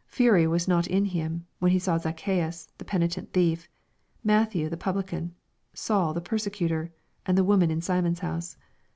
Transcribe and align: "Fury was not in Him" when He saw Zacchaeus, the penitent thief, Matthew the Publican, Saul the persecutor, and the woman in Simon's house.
"Fury 0.16 0.48
was 0.48 0.66
not 0.66 0.88
in 0.88 1.04
Him" 1.04 1.46
when 1.60 1.70
He 1.70 1.78
saw 1.78 1.96
Zacchaeus, 1.96 2.72
the 2.78 2.84
penitent 2.84 3.32
thief, 3.32 3.68
Matthew 4.24 4.68
the 4.68 4.76
Publican, 4.76 5.36
Saul 5.74 6.12
the 6.12 6.20
persecutor, 6.20 6.90
and 7.24 7.38
the 7.38 7.44
woman 7.44 7.70
in 7.70 7.80
Simon's 7.80 8.18
house. 8.18 8.56